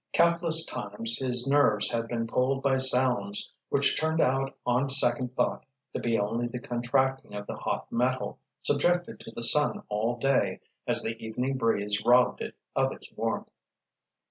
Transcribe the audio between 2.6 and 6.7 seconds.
by sounds which turned out on second thought to be only the